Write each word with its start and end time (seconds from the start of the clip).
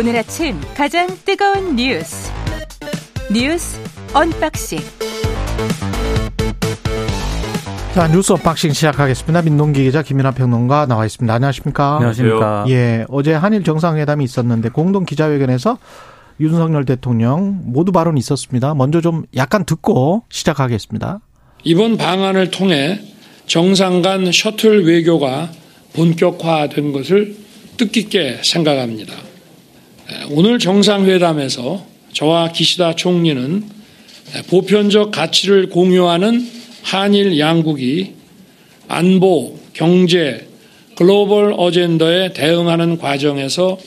오늘 0.00 0.16
아침 0.16 0.58
가장 0.74 1.08
뜨거운 1.26 1.76
뉴스 1.76 2.32
뉴스 3.30 3.78
unboxing 4.14 4.78
자 7.92 8.08
뉴스 8.08 8.32
unboxing 8.32 8.72
시작하겠습니다. 8.72 9.42
민동기 9.42 9.84
기자 9.84 10.00
김민하 10.00 10.30
평론가 10.30 10.86
나와 10.86 11.04
있습니다. 11.04 11.34
안녕하십니까? 11.34 11.96
안녕하십니까? 11.96 12.64
예, 12.70 13.04
어제 13.10 13.34
한일 13.34 13.62
정상회담이 13.62 14.24
있었는데 14.24 14.70
공동 14.70 15.04
기자회견에서 15.04 15.76
윤석열 16.40 16.86
대통령 16.86 17.60
모두 17.64 17.92
발언이 17.92 18.18
있었습니다. 18.20 18.72
먼저 18.72 19.02
좀 19.02 19.24
약간 19.36 19.66
듣고 19.66 20.22
시작하겠습니다. 20.30 21.20
이번 21.64 21.98
방안을 21.98 22.50
통해 22.50 23.02
정상 23.46 24.00
간 24.00 24.32
셔틀 24.32 24.86
외교가 24.86 25.50
본격화된 25.92 26.92
것을 26.92 27.36
뜻깊게 27.76 28.40
생각합니다. 28.44 29.28
오늘 30.30 30.58
정상회담에서 30.58 31.84
저와 32.12 32.52
기시다 32.52 32.94
총리는 32.94 33.64
보편적 34.48 35.10
가치를 35.10 35.68
공유하는 35.68 36.48
한일 36.82 37.38
양국이 37.38 38.14
안보, 38.88 39.58
경제, 39.72 40.48
글로벌 40.96 41.54
어젠더에 41.56 42.32
대응하는 42.32 42.98
과정에서 42.98 43.78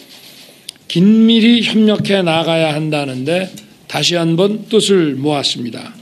긴밀히 0.87 1.61
협력해 1.63 2.21
나가야 2.21 2.73
한다는데 2.73 3.49
다시 3.87 4.15
한번 4.15 4.67
뜻을 4.69 5.15
모았습니다. 5.15 5.93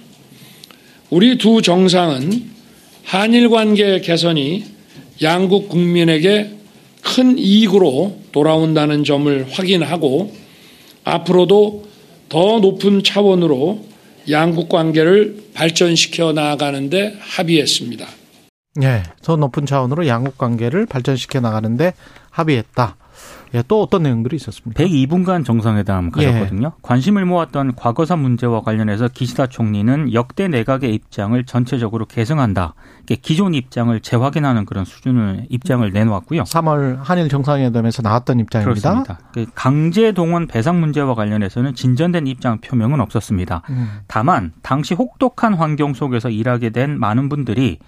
우리 1.10 1.38
두 1.38 1.62
정상은 1.62 2.50
한일 3.04 3.50
관계 3.50 4.00
개선이 4.00 4.64
양국 5.22 5.70
국민에게 5.70 6.61
큰 7.02 7.38
이익으로 7.38 8.20
돌아온다는 8.32 9.04
점을 9.04 9.48
확인하고 9.52 10.34
앞으로도 11.04 11.88
더 12.30 12.60
높은 12.60 13.04
차원으로 13.04 13.86
양국 14.30 14.70
관계를 14.70 15.44
발전시켜 15.54 16.32
나아가는데 16.34 17.18
합의했습니다. 17.20 18.08
예, 18.84 19.04
더 19.22 19.36
높은 19.36 19.66
차원으로 19.66 20.08
양국 20.08 20.38
관계를 20.38 20.86
발전시켜 20.86 21.42
나가는데 21.42 21.94
합의했다. 22.30 22.96
예, 23.54 23.64
또 23.68 23.82
어떤 23.82 24.04
내용들이 24.04 24.36
있었습니까? 24.38 24.82
102분간 24.82 25.44
정상회담 25.44 26.12
가졌거든요. 26.12 26.68
예. 26.68 26.80
관심을 26.82 27.26
모았던 27.26 27.76
과거사 27.76 28.16
문제와 28.16 28.62
관련해서 28.62 29.10
기시다 29.10 29.48
총리는 29.48 30.14
역대 30.14 30.48
내각의 30.48 30.94
입장을 30.94 31.44
전체적으로 31.44 32.06
개성한다. 32.06 32.76
기존 33.22 33.54
입장을 33.54 34.00
재확인하는 34.00 34.66
그런 34.66 34.86
수준의 34.86 35.48
입장을 35.50 35.90
내놓았고요. 35.92 36.44
3월 36.44 37.00
한일 37.02 37.28
정상회담에서 37.28 38.02
나왔던 38.02 38.40
입장입니다. 38.40 38.92
그렇습니다. 38.92 39.20
그 39.34 39.46
강제 39.54 40.14
동원 40.14 40.48
배상 40.48 40.80
문제와 40.80 41.16
관련해서는 41.16 41.76
진전된 41.76 42.28
입장 42.28 42.60
표명은 42.60 43.02
없었습니다. 43.02 43.64
음. 43.70 44.00
다만 44.08 44.54
당시 44.62 44.94
혹독한 44.94 45.56
환경 45.56 45.94
속에서 45.94 46.30
일하게 46.30 46.70
된 46.70 46.98
많은 46.98 47.28
분들이 47.28 47.80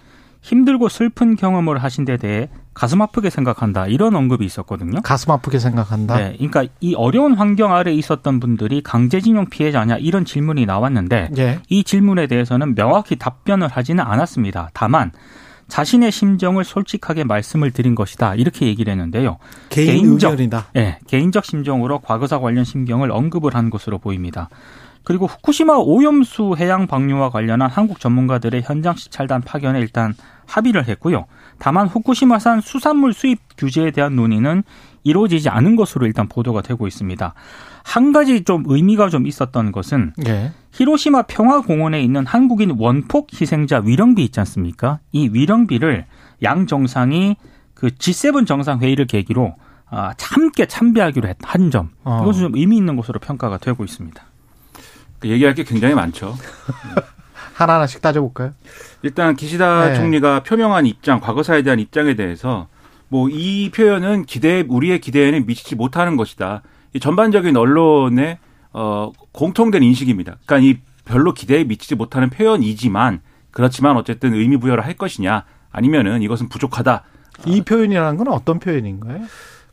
힘들고 0.42 0.90
슬픈 0.90 1.38
경험을 1.38 1.78
하신 1.78 2.04
데 2.04 2.18
대해 2.18 2.50
가슴 2.74 3.02
아프게 3.02 3.30
생각한다 3.30 3.88
이런 3.88 4.16
언급이 4.16 4.46
있었거든요. 4.46 5.02
가슴 5.02 5.32
아프게 5.32 5.60
생각한다. 5.60 6.18
네, 6.18 6.34
그러니까 6.38 6.66
이 6.80 6.96
어려운 6.96 7.34
환경 7.36 7.74
아래 7.74 7.94
있었던 7.94 8.40
분들이 8.40 8.82
강제징용 8.82 9.48
피해자냐 9.48 9.98
이런 9.98 10.26
질문이 10.26 10.66
나왔는데 10.66 11.30
예. 11.38 11.60
이 11.70 11.84
질문에 11.84 12.28
대해서는 12.28 12.76
명확히 12.76 13.16
답변을 13.16 13.68
하지는 13.68 14.04
않았습니다. 14.04 14.70
다만 14.74 15.12
자신의 15.68 16.12
심정을 16.12 16.64
솔직하게 16.64 17.24
말씀을 17.24 17.72
드린 17.72 17.96
것이다 17.96 18.36
이렇게 18.36 18.68
얘기를 18.68 18.92
했는데요. 18.92 19.38
개인 19.70 19.88
개인적, 19.88 20.32
의견이다. 20.32 20.68
네, 20.74 21.00
개인적 21.08 21.46
심정으로 21.46 22.00
과거사 22.00 22.40
관련 22.40 22.64
심경을 22.64 23.12
언급을 23.12 23.56
한 23.56 23.70
것으로 23.70 23.98
보입니다. 23.98 24.50
그리고 25.04 25.26
후쿠시마 25.26 25.76
오염수 25.78 26.56
해양 26.58 26.88
방류와 26.88 27.30
관련한 27.30 27.70
한국 27.70 28.00
전문가들의 28.00 28.62
현장 28.64 28.96
시찰단 28.96 29.42
파견에 29.42 29.80
일단 29.80 30.14
합의를 30.46 30.88
했고요. 30.88 31.26
다만 31.64 31.88
후쿠시마산 31.88 32.60
수산물 32.60 33.14
수입 33.14 33.40
규제에 33.58 33.92
대한 33.92 34.18
논의는 34.18 34.64
이루어지지 35.06 35.48
않은 35.48 35.78
것으로 35.78 36.06
일단 36.06 36.28
보도가 36.28 36.62
되고 36.62 36.88
있습니다. 36.88 37.34
한 37.86 38.12
가지 38.12 38.44
좀 38.44 38.64
의미가 38.66 39.08
좀 39.08 39.26
있었던 39.26 39.72
것은 39.72 40.12
네. 40.18 40.52
히로시마 40.74 41.22
평화공원에 41.22 42.02
있는 42.02 42.26
한국인 42.26 42.76
원폭 42.78 43.30
희생자 43.34 43.80
위령비 43.80 44.26
있지 44.26 44.42
않습니까? 44.42 45.00
이 45.14 45.30
위령비를 45.32 46.06
양 46.44 46.68
정상이 46.68 47.38
그 47.74 47.88
G7 47.88 48.46
정상 48.46 48.82
회의를 48.82 49.08
계기로 49.08 49.56
아, 49.90 50.12
함께 50.20 50.66
참배하기로 50.66 51.34
한 51.44 51.72
점. 51.72 51.92
어. 52.04 52.24
이것은 52.24 52.42
좀 52.42 52.56
의미 52.58 52.76
있는 52.76 52.98
것으로 52.98 53.22
평가가 53.22 53.58
되고 53.60 53.86
있습니다. 53.86 54.22
그 55.20 55.30
얘기할 55.30 55.54
게 55.56 55.64
굉장히 55.64 55.96
많죠. 55.96 56.36
하나하나씩 57.54 58.02
따져볼까요? 58.02 58.54
일단 59.04 59.36
기시다 59.36 59.90
네. 59.90 59.96
총리가 59.96 60.44
표명한 60.44 60.86
입장, 60.86 61.20
과거사에 61.20 61.62
대한 61.62 61.80
입장에 61.80 62.16
대해서 62.16 62.68
뭐 63.10 63.30
이 63.30 63.70
표현은 63.70 64.26
기대 64.26 64.66
우리의 64.68 65.00
기대에는 65.00 65.46
미치지 65.46 65.76
못하는 65.76 66.18
것이다. 66.18 66.64
이 66.94 67.00
전반적인 67.00 67.56
언론의 67.56 68.40
어 68.74 69.12
공통된 69.32 69.84
인식입니다. 69.84 70.38
그러니까 70.46 70.68
이 70.68 70.80
별로 71.06 71.34
기대에 71.34 71.64
미치지 71.64 71.96
못하는 71.96 72.30
표현이지만 72.30 73.22
그렇지만 73.52 73.98
어쨌든 73.98 74.34
의미 74.34 74.58
부여를 74.58 74.84
할 74.86 74.96
것이냐 74.96 75.46
아니면은 75.72 76.22
이것은 76.24 76.50
부족하다. 76.50 77.04
이 77.46 77.62
표현이라는 77.62 78.18
건 78.18 78.28
어떤 78.30 78.60
표현인가요? 78.60 79.22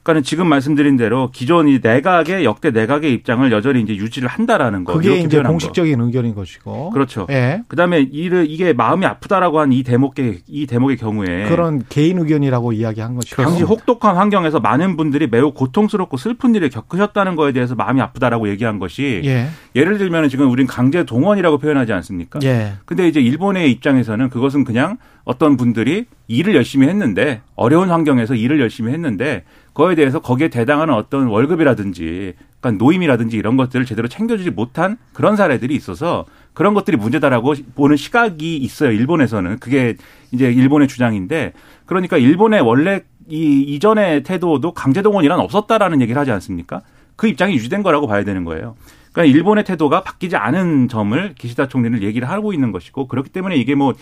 그러니까는 0.03 0.23
지금 0.23 0.47
말씀드린 0.49 0.97
대로 0.97 1.31
기존 1.33 1.69
이 1.69 1.79
내각의 1.83 2.45
역대 2.45 2.71
내각의 2.71 3.13
입장을 3.13 3.51
여전히 3.53 3.83
이제 3.83 3.95
유지를 3.97 4.29
한다라는 4.29 4.85
거. 4.85 4.95
그게 4.95 5.19
이제 5.19 5.43
공식적인 5.43 5.99
거. 5.99 6.05
의견인 6.05 6.35
것이고. 6.35 6.91
그렇죠. 6.91 7.27
예. 7.31 7.63
그다음에 7.69 8.01
이를 8.11 8.47
이게 8.49 8.73
마음이 8.73 9.05
아프다라고 9.07 9.61
한 9.61 9.71
이 9.71 9.85
대목의 9.85 10.41
이 10.49 10.67
대목의 10.67 10.97
경우에 10.97 11.49
그런 11.49 11.85
개인 11.89 12.19
의견이라고 12.19 12.73
이야기한 12.73 13.15
것이고. 13.15 13.41
당시 13.43 13.63
혹독한 13.63 14.17
환경에서 14.17 14.59
많은 14.59 14.97
분들이 14.97 15.29
매우 15.29 15.53
고통스럽고 15.53 16.17
슬픈 16.17 16.55
일을 16.57 16.71
겪으셨다는 16.71 17.37
거에 17.37 17.53
대해서 17.53 17.75
마음이 17.77 18.01
아프다라고 18.01 18.49
얘기한 18.49 18.79
것이 18.81 19.21
예. 19.25 19.49
예를 19.77 19.99
들면 19.99 20.29
지금 20.29 20.51
우린 20.51 20.67
강제 20.67 21.05
동원이라고 21.05 21.59
표현하지 21.59 21.93
않습니까? 21.93 22.41
예. 22.43 22.73
근데 22.85 23.07
이제 23.07 23.21
일본의 23.21 23.71
입장에서는 23.71 24.29
그것은 24.31 24.65
그냥 24.65 24.97
어떤 25.25 25.57
분들이 25.57 26.07
일을 26.27 26.57
열심히 26.57 26.89
했는데 26.89 27.43
어려운 27.55 27.91
환경에서 27.91 28.35
일을 28.35 28.59
열심히 28.61 28.93
했는데 28.93 29.45
그 29.45 29.60
거에 29.75 29.95
대해서 29.95 30.21
거기에 30.21 30.49
대당하는 30.49 30.95
어떤 30.95 31.27
월급이라든지 31.27 32.35
그러니까 32.61 32.85
노임이라든지 32.85 33.37
이런 33.37 33.57
것들을 33.57 33.85
제대로 33.87 34.09
챙겨주지 34.09 34.51
못한 34.51 34.99
그런 35.13 35.37
사례들이 35.37 35.75
있어서 35.75 36.27
그런 36.53 36.75
것들이 36.75 36.97
문제다라고 36.97 37.55
보는 37.75 37.97
시각이 37.97 38.57
있어요. 38.57 38.91
일본에서는 38.91 39.59
그게 39.59 39.95
이제 40.33 40.51
일본의 40.51 40.89
주장인데 40.89 41.53
그러니까 41.87 42.19
일본의 42.19 42.61
원래 42.61 43.03
이 43.29 43.63
이전의 43.63 44.25
태도도 44.25 44.73
강제동원이란 44.73 45.39
없었다라는 45.41 46.03
얘기를 46.03 46.21
하지 46.21 46.33
않습니까? 46.33 46.83
그 47.17 47.29
입장이 47.29 47.55
유지된 47.55 47.83
거라고 47.83 48.07
봐야 48.07 48.25
되는 48.25 48.45
거예요. 48.45 48.75
그러니까 49.13 49.37
일본의 49.37 49.65
태도가 49.65 50.03
바뀌지 50.03 50.37
않은 50.37 50.89
점을 50.89 51.35
기시다 51.37 51.69
총리는 51.69 52.03
얘기를 52.03 52.29
하고 52.29 52.53
있는 52.53 52.73
것이고 52.73 53.07
그렇기 53.09 53.31
때문에 53.31 53.57
이게 53.57 53.75
뭐 53.75 53.95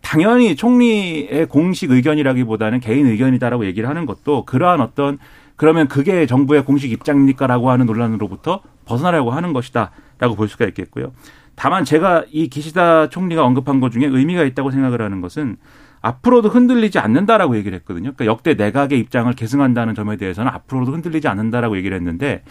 당연히 0.00 0.54
총리의 0.54 1.46
공식 1.46 1.90
의견이라기보다는 1.90 2.80
개인 2.80 3.06
의견이다라고 3.06 3.66
얘기를 3.66 3.88
하는 3.88 4.06
것도 4.06 4.44
그러한 4.44 4.80
어떤 4.80 5.18
그러면 5.56 5.88
그게 5.88 6.26
정부의 6.26 6.64
공식 6.64 6.92
입장입니까라고 6.92 7.70
하는 7.70 7.86
논란으로부터 7.86 8.60
벗어나려고 8.84 9.30
하는 9.30 9.52
것이다라고 9.52 10.36
볼 10.36 10.48
수가 10.48 10.66
있겠고요. 10.66 11.12
다만 11.56 11.84
제가 11.84 12.24
이 12.30 12.48
기시다 12.48 13.08
총리가 13.08 13.44
언급한 13.44 13.80
것 13.80 13.90
중에 13.90 14.04
의미가 14.04 14.44
있다고 14.44 14.70
생각을 14.70 15.00
하는 15.00 15.20
것은 15.20 15.56
앞으로도 16.02 16.50
흔들리지 16.50 16.98
않는다라고 16.98 17.56
얘기를 17.56 17.76
했거든요. 17.78 18.12
그러니까 18.12 18.26
역대 18.26 18.54
내각의 18.54 18.98
입장을 19.00 19.32
계승한다는 19.32 19.94
점에 19.94 20.16
대해서는 20.16 20.52
앞으로도 20.52 20.92
흔들리지 20.92 21.26
않는다라고 21.26 21.76
얘기를 21.78 21.96
했는데 21.96 22.44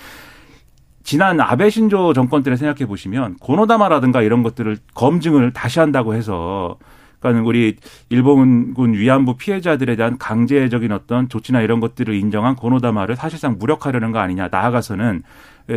지난 1.03 1.39
아베 1.39 1.69
신조 1.69 2.13
정권 2.13 2.41
때를 2.41 2.57
생각해 2.57 2.88
보시면 2.88 3.36
고노다마라든가 3.36 4.24
이런 4.24 4.41
것들을 4.41 4.77
검증을 4.95 5.53
다시 5.53 5.80
한다고 5.80 6.15
해서 6.15 6.77
그러니까 7.30 7.48
우리 7.48 7.75
일본군 8.10 8.94
위안부 8.94 9.38
피해자들에 9.38 9.95
대한 9.95 10.18
강제적인 10.18 10.92
어떤 10.92 11.30
조치나 11.30 11.62
이런 11.62 11.80
것들을 11.80 12.13
인정한 12.13 12.56
고노다마를 12.56 13.16
사실상 13.16 13.57
무력화하려는 13.57 14.12
거 14.12 14.19
아니냐. 14.19 14.50
나아가서는 14.51 15.24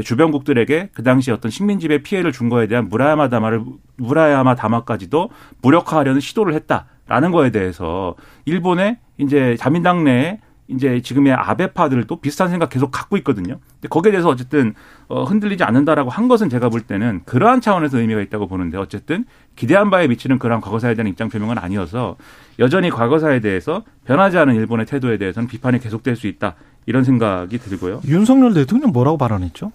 주변국들에게 0.04 0.90
그 0.92 1.02
당시 1.02 1.30
어떤 1.30 1.50
식민지배 1.50 2.02
피해를 2.02 2.32
준 2.32 2.48
거에 2.48 2.66
대한 2.66 2.88
무라야마 2.88 3.28
다마를 3.28 3.62
무라야마 3.96 4.54
다마까지도 4.54 5.30
무력화하려는 5.62 6.20
시도를 6.20 6.54
했다라는 6.54 7.32
거에 7.32 7.50
대해서 7.50 8.14
일본의 8.44 8.98
이제 9.18 9.56
자민당 9.58 10.04
내에 10.04 10.40
이제 10.68 11.00
지금의 11.00 11.32
아베파들 11.32 12.06
도 12.06 12.20
비슷한 12.20 12.50
생각 12.50 12.68
계속 12.68 12.90
갖고 12.90 13.16
있거든요. 13.18 13.58
근데 13.74 13.88
거기에 13.88 14.12
대해서 14.12 14.28
어쨌든 14.28 14.74
어, 15.08 15.24
흔들리지 15.24 15.64
않는다라고 15.64 16.10
한 16.10 16.28
것은 16.28 16.50
제가 16.50 16.68
볼 16.68 16.82
때는 16.82 17.22
그러한 17.24 17.60
차원에서 17.60 17.98
의미가 17.98 18.20
있다고 18.20 18.46
보는데 18.48 18.76
어쨌든 18.76 19.24
기대한 19.56 19.90
바에 19.90 20.06
미치는 20.06 20.38
그러한 20.38 20.60
과거사에 20.60 20.94
대한 20.94 21.08
입장 21.08 21.30
표명은 21.30 21.56
아니어서 21.58 22.16
여전히 22.58 22.90
과거사에 22.90 23.40
대해서 23.40 23.82
변하지 24.04 24.36
않은 24.38 24.54
일본의 24.54 24.86
태도에 24.86 25.16
대해서는 25.16 25.48
비판이 25.48 25.80
계속될 25.80 26.16
수 26.16 26.26
있다 26.26 26.54
이런 26.84 27.02
생각이 27.02 27.58
들고요. 27.58 28.02
윤석열 28.06 28.52
대통령 28.52 28.92
뭐라고 28.92 29.16
발언했죠? 29.16 29.72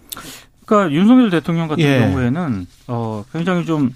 그러니까 0.65 0.93
윤석열 0.93 1.29
대통령 1.31 1.67
같은 1.67 1.83
예. 1.83 1.99
경우에는 1.99 2.67
어 2.87 3.25
굉장히 3.33 3.65
좀 3.65 3.91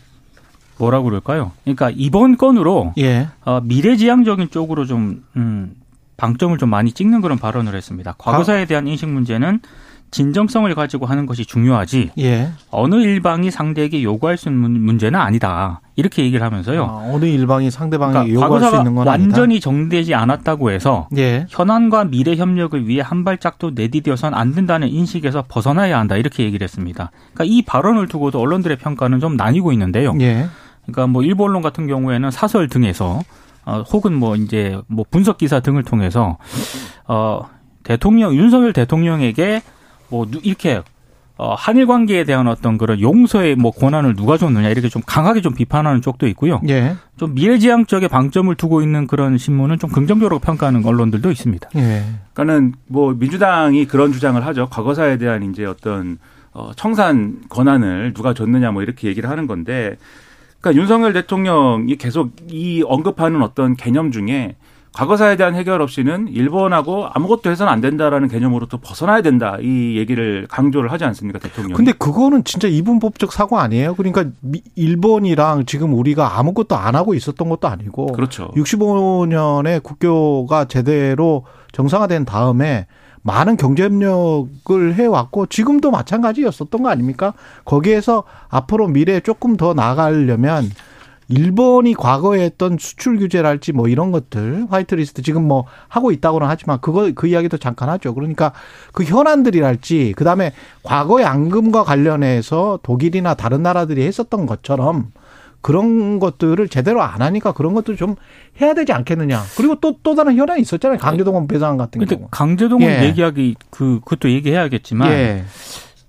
뭐라 0.80 1.02
그럴까요? 1.02 1.52
그러니까 1.64 1.92
이번 1.96 2.38
건으로 2.38 2.94
예. 2.98 3.30
어, 3.46 3.62
미래지향적인 3.62 4.50
쪽으로 4.50 4.86
좀 4.86 5.24
음, 5.36 5.76
방점을 6.18 6.58
좀 6.58 6.70
많이 6.70 6.92
찍는 6.92 7.22
그런 7.22 7.38
발언을 7.38 7.76
했습니다. 7.76 8.16
과거사에 8.18 8.66
대한 8.66 8.88
인식 8.88 9.08
문제는 9.08 9.62
진정성을 10.10 10.74
가지고 10.74 11.06
하는 11.06 11.26
것이 11.26 11.46
중요하지 11.46 12.12
예. 12.20 12.50
어느 12.72 12.96
일방이 12.96 13.52
상대에게 13.52 14.04
요구할 14.04 14.38
수 14.38 14.48
있는 14.50 14.72
문제는 14.82 15.20
아니다. 15.20 15.82
이렇게 15.98 16.24
얘기를 16.24 16.46
하면서요. 16.46 16.84
아, 16.86 17.12
어느 17.14 17.26
일방이 17.26 17.70
상대방에게 17.70 18.32
그러니까 18.32 18.46
요구할 18.46 18.72
수 18.72 18.78
있는 18.78 18.96
건 18.96 19.08
완전히 19.08 19.56
아니다. 19.56 19.64
정되지 19.64 20.16
않았다고 20.16 20.72
해서 20.72 21.10
예. 21.18 21.46
현안과 21.50 22.06
미래 22.06 22.36
협력을 22.36 22.88
위해 22.88 23.02
한 23.02 23.24
발짝도 23.26 23.72
내디뎌선 23.76 24.34
안 24.34 24.54
된다는 24.54 24.88
인식에서 24.88 25.44
벗어나야 25.48 26.00
한다. 26.00 26.16
이렇게 26.16 26.44
얘기를 26.44 26.64
했습니다. 26.64 27.12
그러니까 27.34 27.44
이 27.54 27.62
발언을 27.64 28.08
두고도 28.08 28.40
언론들의 28.40 28.78
평가는 28.78 29.20
좀 29.20 29.36
나뉘고 29.36 29.74
있는데요. 29.74 30.14
예. 30.22 30.48
그러니까 30.84 31.08
뭐 31.08 31.22
일본 31.22 31.50
언론 31.50 31.62
같은 31.62 31.86
경우에는 31.86 32.32
사설 32.32 32.70
등에서 32.70 33.22
어, 33.68 33.82
혹은 33.82 34.14
뭐 34.14 34.38
이제 34.38 34.80
뭐 34.88 35.04
분석 35.12 35.38
기사 35.38 35.60
등을 35.60 35.84
통해서 35.84 36.38
어 37.06 37.42
대통령 37.84 38.34
윤석열 38.34 38.72
대통령에게 38.72 39.62
뭐 40.08 40.26
이렇게 40.42 40.82
어 41.36 41.54
한일 41.54 41.86
관계에 41.86 42.24
대한 42.24 42.48
어떤 42.48 42.78
그런 42.78 43.02
용서의 43.02 43.58
뭐 43.58 43.72
권한을 43.72 44.16
누가 44.16 44.38
줬느냐 44.38 44.70
이렇게 44.70 44.88
좀 44.88 45.02
강하게 45.06 45.42
좀 45.42 45.54
비판하는 45.54 46.02
쪽도 46.02 46.28
있고요. 46.30 46.62
예. 46.70 46.96
좀 47.18 47.36
미래지향적인 47.36 48.08
방점을 48.08 48.56
두고 48.56 48.82
있는 48.82 49.06
그런 49.06 49.38
신문은 49.38 49.80
좀 49.80 49.90
긍정적으로 49.90 50.40
평가하는 50.40 50.86
언론들도 50.86 51.30
있습니다. 51.30 51.70
예. 51.76 52.06
그러니까는 52.34 52.74
뭐 52.88 53.14
민주당이 53.14 53.86
그런 53.86 54.14
주장을 54.14 54.44
하죠. 54.46 54.70
과거사에 54.70 55.18
대한 55.18 55.44
이제 55.44 55.66
어떤 55.66 56.20
어 56.54 56.72
청산 56.78 57.42
권한을 57.50 58.14
누가 58.14 58.34
줬느냐 58.34 58.72
뭐 58.72 58.82
이렇게 58.82 59.10
얘기를 59.10 59.30
하는 59.30 59.46
건데 59.46 59.98
그러니까 60.60 60.82
윤석열 60.82 61.14
대통령이 61.14 61.96
계속 61.98 62.32
이 62.50 62.84
언급하는 62.86 63.42
어떤 63.42 63.76
개념 63.76 64.12
중에 64.12 64.56
과거사에 64.94 65.36
대한 65.36 65.54
해결 65.54 65.80
없이는 65.84 66.28
일본하고 66.30 67.08
아무것도 67.14 67.52
해서는 67.52 67.72
안 67.72 67.82
된다라는 67.82 68.30
개념으로 68.30 68.66
또 68.66 68.80
벗어나야 68.80 69.22
된다 69.22 69.58
이 69.62 69.96
얘기를 69.96 70.48
강조를 70.50 70.92
하지 70.92 71.04
않습니까 71.04 71.38
대통령? 71.38 71.78
근데 71.78 71.92
그거는 71.92 72.44
진짜 72.44 72.68
이분법적 72.68 73.32
사고 73.32 73.60
아니에요? 73.60 73.94
그러니까 73.94 74.26
일본이랑 74.76 75.66
지금 75.68 75.94
우리가 75.94 76.40
아무것도 76.40 76.76
안 76.76 76.96
하고 76.96 77.14
있었던 77.14 77.48
것도 77.48 77.68
아니고, 77.68 78.08
그렇죠. 78.08 78.50
65년에 78.56 79.84
국교가 79.84 80.66
제대로 80.66 81.46
정상화된 81.74 82.26
다음에 82.26 82.88
많은 83.28 83.58
경제협력을 83.58 84.96
해왔고 84.96 85.48
지금도 85.48 85.92
마찬가지였었던 85.92 86.82
거 86.82 86.90
아닙니까? 86.90 87.34
거기에서 87.66 88.24
앞으로 88.48 88.88
미래에 88.88 89.20
조금 89.20 89.58
더 89.58 89.74
나가려면 89.74 90.72
일본이 91.28 91.94
과거에 91.94 92.42
했던 92.42 92.78
수출 92.80 93.18
규제랄지 93.18 93.74
뭐 93.74 93.90
이런 93.90 94.14
것들 94.14 94.68
화이트리스트 94.70 95.24
지금 95.24 95.46
뭐 95.46 95.66
하고 95.90 96.12
있다고는 96.12 96.48
하지만 96.48 96.80
그거 96.80 97.12
그 97.14 97.28
이야기도 97.28 97.58
잠깐 97.58 97.90
하죠. 97.90 98.14
그러니까 98.14 98.54
그 98.94 99.04
현안들이랄지 99.04 100.14
그다음에 100.16 100.54
과거의 100.84 101.26
앙금과 101.26 101.84
관련해서 101.84 102.80
독일이나 102.82 103.34
다른 103.34 103.62
나라들이 103.62 104.08
했었던 104.08 104.46
것처럼 104.46 105.12
그런 105.62 106.20
것들을 106.20 106.68
제대로 106.70 107.02
안 107.02 107.22
하니까 107.22 107.52
그런 107.52 107.74
것들 107.74 107.98
좀 107.98 108.16
해야 108.62 108.74
되지 108.74 108.94
않겠느냐. 108.94 109.42
그리고 109.58 109.76
또, 109.76 109.96
또 110.04 110.16
다른 110.16 110.36
현안이 110.36 110.62
있었잖아요. 110.62 110.98
강제동원 110.98 111.48
배상 111.48 111.78
같은 111.78 112.06
경우. 112.06 112.28
강제동원 112.32 112.90
예. 112.90 113.04
얘기하기, 113.06 113.56
그, 113.70 114.00
그것도 114.04 114.32
얘기해야겠지만. 114.32 115.12
예. 115.12 115.44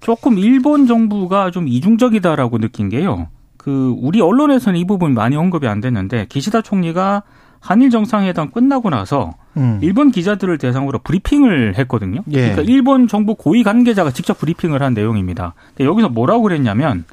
조금 0.01 0.39
일본 0.39 0.87
정부가 0.87 1.51
좀 1.51 1.67
이중적이다라고 1.67 2.59
느낀 2.59 2.89
게요. 2.89 3.29
그, 3.57 3.95
우리 3.99 4.21
언론에서는 4.21 4.79
이 4.79 4.87
부분 4.87 5.13
많이 5.15 5.35
언급이 5.35 5.67
안 5.67 5.81
됐는데, 5.81 6.27
기시다 6.29 6.63
총리가 6.63 7.25
한일 7.61 7.91
정상회담 7.91 8.51
끝나고 8.51 8.91
나서 8.91 9.35
음. 9.57 9.79
일본 9.83 10.11
기자들을 10.11 10.59
대상으로 10.59 11.01
브리핑을 11.01 11.77
했거든요. 11.79 12.23
예. 12.31 12.51
그러니까 12.51 12.63
일본 12.63 13.09
정부 13.09 13.35
고위 13.35 13.63
관계자가 13.65 14.13
직접 14.13 14.39
브리핑을 14.39 14.83
한 14.83 14.95
내용입니다. 14.95 15.55
근데 15.71 15.85
여기서 15.85 16.09
뭐라고 16.09 16.43
그랬냐면 16.43 17.05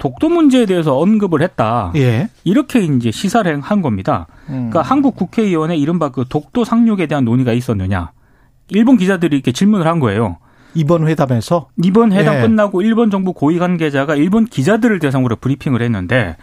독도 0.00 0.28
문제에 0.30 0.66
대해서 0.66 0.98
언급을 0.98 1.42
했다. 1.42 1.92
예. 1.94 2.28
이렇게 2.42 2.80
이제 2.80 3.10
시사를 3.12 3.60
한 3.60 3.82
겁니다. 3.82 4.26
음. 4.48 4.70
그러니까 4.70 4.82
한국 4.82 5.14
국회의원의 5.14 5.78
이른바 5.78 6.08
그 6.08 6.24
독도 6.28 6.64
상륙에 6.64 7.06
대한 7.06 7.24
논의가 7.24 7.52
있었느냐. 7.52 8.10
일본 8.70 8.96
기자들이 8.96 9.36
이렇게 9.36 9.52
질문을 9.52 9.86
한 9.86 10.00
거예요. 10.00 10.38
이번 10.74 11.06
회담에서 11.06 11.68
이번 11.84 12.12
회담 12.12 12.36
예. 12.36 12.40
끝나고 12.40 12.82
일본 12.82 13.10
정부 13.10 13.32
고위 13.32 13.58
관계자가 13.58 14.16
일본 14.16 14.46
기자들을 14.46 14.98
대상으로 15.00 15.36
브리핑을 15.36 15.82
했는데 15.82 16.36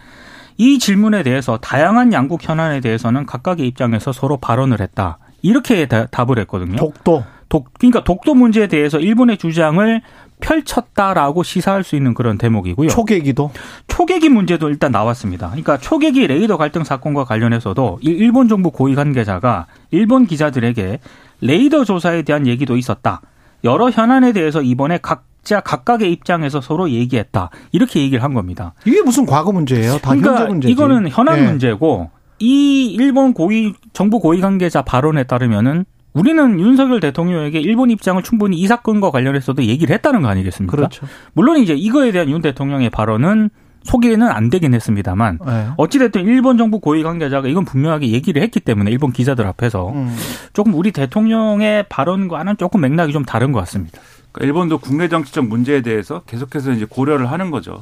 이 0.56 0.78
질문에 0.78 1.22
대해서 1.22 1.58
다양한 1.58 2.12
양국 2.12 2.46
현안에 2.46 2.80
대해서는 2.80 3.26
각각의 3.26 3.66
입장에서 3.66 4.12
서로 4.12 4.36
발언을 4.36 4.80
했다. 4.80 5.18
이렇게 5.42 5.86
다, 5.86 6.06
답을 6.06 6.38
했거든요. 6.40 6.76
독도. 6.76 7.24
독, 7.48 7.70
그러니까 7.78 8.04
독도 8.04 8.34
문제에 8.34 8.66
대해서 8.66 8.98
일본의 8.98 9.38
주장을 9.38 10.02
펼쳤다라고 10.40 11.42
시사할 11.42 11.84
수 11.84 11.96
있는 11.96 12.14
그런 12.14 12.38
대목이고요. 12.38 12.88
초계기도? 12.88 13.50
초계기 13.86 14.28
문제도 14.28 14.68
일단 14.68 14.92
나왔습니다. 14.92 15.48
그러니까 15.48 15.78
초계기 15.78 16.26
레이더 16.26 16.56
갈등 16.56 16.84
사건과 16.84 17.24
관련해서도 17.24 17.98
일본 18.02 18.48
정부 18.48 18.70
고위 18.70 18.94
관계자가 18.94 19.66
일본 19.90 20.26
기자들에게 20.26 21.00
레이더 21.40 21.84
조사에 21.84 22.22
대한 22.22 22.46
얘기도 22.46 22.76
있었다. 22.76 23.20
여러 23.64 23.90
현안에 23.90 24.32
대해서 24.32 24.62
이번에 24.62 24.98
각자 25.02 25.60
각각의 25.60 26.12
입장에서 26.12 26.60
서로 26.60 26.90
얘기했다. 26.90 27.50
이렇게 27.72 28.00
얘기를 28.00 28.22
한 28.22 28.34
겁니다. 28.34 28.74
이게 28.86 29.02
무슨 29.02 29.26
과거 29.26 29.52
문제예요? 29.52 29.98
다 29.98 30.10
그러니까 30.10 30.30
현재 30.32 30.44
문제지. 30.46 30.72
이거는 30.72 31.08
현안 31.08 31.40
네. 31.40 31.46
문제고 31.46 32.10
이 32.38 32.86
일본 32.86 33.32
고위 33.32 33.74
정부 33.92 34.20
고위 34.20 34.40
관계자 34.40 34.82
발언에 34.82 35.24
따르면은 35.24 35.84
우리는 36.12 36.58
윤석열 36.58 37.00
대통령에게 37.00 37.60
일본 37.60 37.90
입장을 37.90 38.20
충분히 38.22 38.56
이 38.56 38.66
사건과 38.66 39.10
관련해서도 39.10 39.64
얘기를 39.64 39.94
했다는 39.94 40.22
거 40.22 40.28
아니겠습니까? 40.28 40.76
그렇죠. 40.76 41.06
물론 41.32 41.58
이제 41.58 41.74
이거에 41.74 42.12
대한 42.12 42.28
윤 42.28 42.40
대통령의 42.40 42.90
발언은 42.90 43.50
소개는 43.84 44.26
안 44.28 44.50
되긴 44.50 44.74
했습니다만 44.74 45.38
네. 45.44 45.68
어찌됐든 45.76 46.26
일본 46.26 46.58
정부 46.58 46.80
고위 46.80 47.02
관계자가 47.02 47.48
이건 47.48 47.64
분명하게 47.64 48.08
얘기를 48.08 48.42
했기 48.42 48.60
때문에 48.60 48.90
일본 48.90 49.12
기자들 49.12 49.46
앞에서 49.46 49.90
음. 49.90 50.14
조금 50.52 50.74
우리 50.74 50.90
대통령의 50.92 51.86
발언과는 51.88 52.56
조금 52.56 52.80
맥락이 52.80 53.12
좀 53.12 53.24
다른 53.24 53.52
것 53.52 53.60
같습니다. 53.60 54.00
그러니까 54.32 54.46
일본도 54.46 54.78
국내 54.78 55.08
정치적 55.08 55.46
문제에 55.46 55.80
대해서 55.82 56.22
계속해서 56.26 56.72
이제 56.72 56.86
고려를 56.88 57.30
하는 57.30 57.50
거죠. 57.50 57.80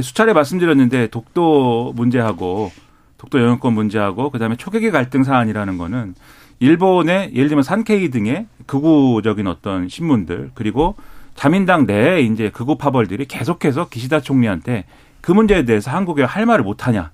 수차례 0.00 0.32
말씀드렸는데 0.32 1.08
독도 1.08 1.92
문제하고 1.94 2.72
독도 3.18 3.40
영유권 3.40 3.72
문제하고 3.72 4.30
그다음에 4.30 4.56
초계기 4.56 4.90
갈등 4.90 5.24
사안이라는 5.24 5.78
거는 5.78 6.14
일본의 6.60 7.32
예를 7.34 7.48
들면 7.48 7.62
산케이 7.62 8.10
등의 8.10 8.46
극우적인 8.66 9.46
어떤 9.46 9.88
신문들 9.88 10.52
그리고 10.54 10.96
자민당 11.34 11.86
내에 11.86 12.20
이제 12.20 12.50
극우 12.50 12.76
파벌들이 12.76 13.26
계속해서 13.26 13.88
기시다 13.88 14.20
총리한테 14.20 14.84
그 15.20 15.32
문제에 15.32 15.64
대해서 15.64 15.90
한국에 15.90 16.22
할 16.22 16.46
말을 16.46 16.64
못 16.64 16.86
하냐. 16.86 17.10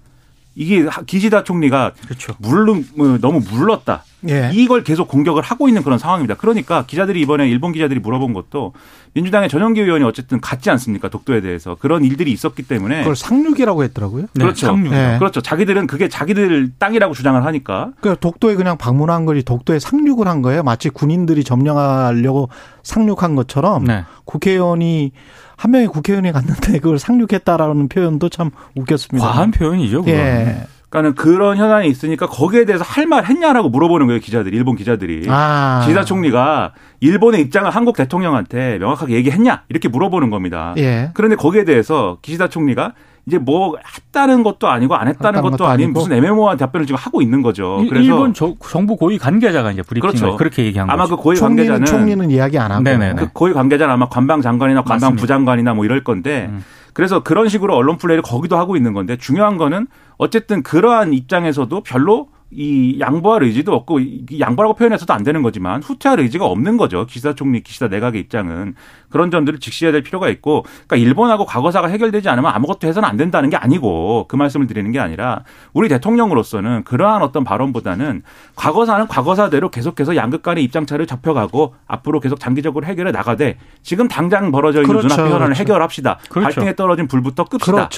이게 0.55 0.87
기시다 1.07 1.45
총리가 1.45 1.93
그렇죠. 2.05 2.35
물른 2.39 2.85
뭐 2.97 3.19
너무 3.19 3.41
물렀다. 3.41 4.05
예. 4.29 4.51
이걸 4.53 4.85
계속 4.85 5.09
공격을 5.09 5.43
하고 5.43 5.69
있는 5.69 5.83
그런 5.83 5.99
상황입니다. 5.99 6.35
그러니까 6.35 6.85
기자들이 6.87 7.21
이번에 7.21 7.49
일본 7.49 7.73
기자들이 7.73 8.01
물어본 8.01 8.33
것도 8.35 8.73
민주당의 9.15 9.49
전용기 9.49 9.81
의원이 9.81 10.05
어쨌든 10.05 10.41
같지 10.41 10.71
않습니까? 10.71 11.09
독도에 11.09 11.41
대해서 11.41 11.77
그런 11.79 12.05
일들이 12.05 12.33
있었기 12.33 12.63
때문에 12.65 13.01
그걸 13.01 13.17
상륙이라고 13.17 13.83
했더라고요. 13.85 14.23
네, 14.35 14.45
그렇죠. 14.45 14.67
상륙. 14.67 14.93
네. 14.93 15.19
그렇죠. 15.19 15.41
자기들은 15.41 15.87
그게 15.87 16.09
자기들 16.09 16.73
땅이라고 16.79 17.15
주장을 17.15 17.45
하니까. 17.45 17.93
그러니까 18.01 18.21
독도에 18.21 18.55
그냥 18.55 18.77
방문한 18.79 19.25
거지 19.27 19.43
독도에 19.43 19.79
상륙을 19.79 20.29
한 20.29 20.43
거예요. 20.43 20.63
마치 20.63 20.91
군인들이 20.91 21.43
점령하려고 21.43 22.51
상륙한 22.83 23.35
것처럼 23.35 23.85
네. 23.85 24.05
국회의원이 24.25 25.13
한 25.57 25.71
명의 25.73 25.89
국회의원이 25.89 26.33
갔는데 26.33 26.79
그걸 26.79 26.99
상륙했다라는 26.99 27.89
표현도 27.89 28.29
참 28.29 28.51
웃겼습니다. 28.77 29.27
과한 29.27 29.51
표현이죠. 29.51 30.03
그건. 30.03 30.15
예. 30.15 30.67
그러니까는 30.91 31.15
그런 31.15 31.57
현안이 31.57 31.89
있으니까 31.89 32.27
거기에 32.27 32.65
대해서 32.65 32.85
할 32.85 33.07
말 33.07 33.25
했냐라고 33.25 33.71
물어보는 33.71 34.07
거예요 34.07 34.21
기자들이 34.21 34.57
일본 34.57 34.77
기자들이 34.77 35.27
아. 35.29 35.83
기사 35.87 36.05
총리가 36.05 36.73
일본의 37.01 37.41
입장을 37.41 37.69
한국 37.71 37.97
대통령한테 37.97 38.79
명확하게 38.79 39.15
얘기했냐 39.15 39.63
이렇게 39.69 39.89
물어보는 39.89 40.31
겁니다. 40.31 40.75
예. 40.77 41.11
그런데 41.15 41.35
거기에 41.35 41.65
대해서 41.65 42.19
기시다 42.23 42.49
총리가 42.49 42.93
이제 43.31 43.39
뭐 43.39 43.77
했다는 43.97 44.43
것도 44.43 44.69
아니고 44.69 44.97
안 44.97 45.07
했다는 45.07 45.41
것도, 45.41 45.53
것도 45.53 45.67
아닌 45.67 45.93
무슨 45.93 46.13
애매모호한 46.13 46.59
답변을 46.59 46.85
지금 46.85 46.99
하고 46.99 47.23
있는 47.23 47.43
거죠. 47.43 47.85
그래서 47.89 48.05
일본 48.05 48.35
저, 48.35 48.55
정부 48.69 48.97
고위 48.97 49.19
관계자가 49.19 49.71
이제 49.71 49.83
브리핑을 49.83 50.15
그렇죠. 50.15 50.37
그렇게 50.37 50.65
얘기한 50.65 50.91
아마 50.91 51.05
거죠. 51.05 51.17
그 51.17 51.23
고위 51.23 51.39
관계자는 51.39 51.87
총리는 51.87 52.31
이야기 52.33 52.59
안 52.59 52.73
하고 52.73 52.85
그 53.17 53.29
고위 53.33 53.53
관계자는 53.53 53.95
아마 53.95 54.09
관방 54.09 54.43
장관이나 54.43 54.83
관방 54.83 55.15
부장관이나 55.15 55.75
뭐 55.75 55.85
이럴 55.85 56.03
건데 56.03 56.49
음. 56.51 56.65
그래서 56.93 57.23
그런 57.23 57.49
식으로 57.49 57.77
언론 57.77 57.99
플레이를 57.99 58.23
거기도 58.23 58.57
하고 58.59 58.77
있는 58.77 58.93
건데 58.93 59.17
중요한 59.17 59.57
거는 59.57 59.87
어쨌든 60.19 60.63
그러한 60.65 61.13
입장에서도 61.13 61.81
별로 61.83 62.29
이 62.53 62.99
양보할 62.99 63.45
의지도 63.45 63.73
없고 63.75 64.01
양보라고 64.39 64.75
표현해서도 64.75 65.13
안 65.13 65.23
되는 65.23 65.43
거지만 65.43 65.83
후퇴할 65.83 66.19
의지가 66.19 66.47
없는 66.47 66.77
거죠. 66.79 67.07
기시다 67.07 67.35
총리, 67.35 67.63
기시다 67.63 67.87
내각의 67.89 68.21
입장은 68.23 68.75
그런 69.09 69.31
점들을 69.31 69.61
직시해야 69.61 69.93
될 69.93 70.03
필요가 70.03 70.29
있고, 70.29 70.63
그러니까 70.87 70.97
일본하고 70.97 71.45
과거사가 71.45 71.89
해결되지 71.89 72.29
않으면 72.29 72.51
아무것도 72.53 72.89
해서는 72.89 73.09
안 73.09 73.17
된다는 73.17 73.51
게 73.51 73.57
아니고 73.57 74.27
그 74.29 74.37
말씀을 74.37 74.67
드리는 74.67 74.91
게 74.91 74.99
아니라 74.99 75.45
우리 75.73 75.89
대통령으로서는 75.89 76.85
그러한 76.85 77.23
어떤 77.23 77.45
발언보다는 77.45 78.23
과거사는 78.57 79.07
과거사대로 79.07 79.71
계속해서 79.71 80.17
양극 80.17 80.43
간의 80.43 80.65
입장 80.65 80.87
차를 80.87 81.07
접혀가고 81.07 81.75
앞으로 81.87 82.21
계속 82.21 82.41
장기적으로 82.41 82.85
해결해 82.87 83.13
나가되 83.13 83.59
지금 83.83 84.09
당장 84.09 84.51
벌어져 84.51 84.81
있는 84.83 84.89
그렇죠, 84.89 85.09
눈앞의 85.09 85.27
현안을 85.27 85.47
그렇죠. 85.47 85.61
해결합시다. 85.61 86.19
그렇죠. 86.29 86.45
발등에 86.45 86.75
떨어진 86.75 87.07
불부터 87.07 87.45
끕시다. 87.45 87.89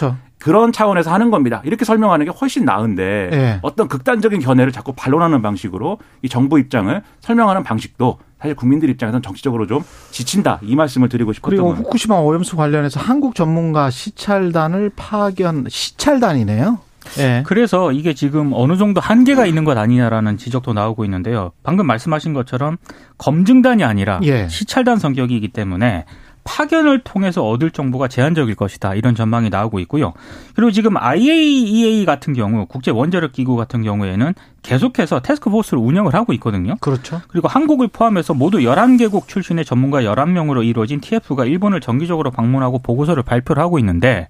그런 0.43 0.73
차원에서 0.73 1.13
하는 1.13 1.31
겁니다. 1.31 1.63
이렇게 1.65 1.85
설명하는 1.85 2.27
게 2.27 2.33
훨씬 2.33 2.65
나은데 2.65 3.29
네. 3.31 3.59
어떤 3.63 3.87
극단적인 3.87 4.41
견해를 4.41 4.73
자꾸 4.73 4.93
반론하는 4.93 5.41
방식으로 5.41 5.99
이 6.23 6.29
정부 6.29 6.59
입장을 6.59 7.01
설명하는 7.21 7.63
방식도 7.63 8.19
사실 8.41 8.57
국민들 8.57 8.91
입장에서는 8.91 9.23
정치적으로 9.23 9.69
좀 9.69 9.85
지친다 10.11 10.59
이 10.63 10.75
말씀을 10.75 11.09
드리고 11.09 11.33
싶었던 11.33 11.51
그리고 11.51 11.69
겁니다. 11.69 11.87
후쿠시마 11.87 12.17
오염수 12.17 12.57
관련해서 12.57 12.99
한국 12.99 13.37
전문가 13.37 13.89
시찰단을 13.91 14.91
파견 14.97 15.67
시찰단이네요. 15.69 16.81
네. 17.17 17.43
그래서 17.47 17.93
이게 17.93 18.13
지금 18.15 18.53
어느 18.53 18.77
정도 18.77 19.01
한계가 19.01 19.47
있는 19.47 19.65
것 19.65 19.79
아니냐라는 19.79 20.39
지적도 20.39 20.73
나오고 20.73 21.05
있는데요. 21.05 21.53
방금 21.63 21.87
말씀하신 21.87 22.33
것처럼 22.33 22.79
검증단이 23.19 23.85
아니라 23.85 24.19
예. 24.25 24.49
시찰단 24.49 24.99
성격이기 24.99 25.49
때문에 25.49 26.05
파견을 26.45 27.01
통해서 27.05 27.47
얻을 27.47 27.71
정보가 27.71 28.09
제한적일 28.09 28.55
것이다. 28.55 28.95
이런 28.95 29.15
전망이 29.15 29.51
나오고 29.51 29.79
있고요. 29.81 30.13
그리고 30.55 30.71
지금 30.71 30.97
IAEA 30.97 32.05
같은 32.05 32.33
경우 32.33 32.67
국제 32.67 32.91
원자력 32.91 33.33
기구 33.33 33.57
같은 33.57 33.83
경우에는 33.83 34.35
계속해서 34.63 35.21
테스크포스를 35.21 35.79
운영을 35.79 36.15
하고 36.15 36.33
있거든요. 36.35 36.77
그렇죠. 36.81 37.21
그리고 37.29 37.49
한국을 37.49 37.89
포함해서 37.89 38.35
모두 38.35 38.59
11개국 38.59 39.29
출신의 39.29 39.65
전문가 39.65 40.03
11명으로 40.03 40.65
이루어진 40.65 41.01
TF가 41.01 41.45
일본을 41.45 41.81
정기적으로 41.81 42.31
방문하고 42.31 42.81
보고서를 42.81 43.23
발표를 43.23 43.63
하고 43.63 43.79
있는데 43.79 44.29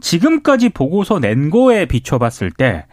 지금까지 0.00 0.70
보고서 0.70 1.18
낸 1.18 1.50
거에 1.50 1.86
비춰봤을 1.86 2.50
때 2.50 2.86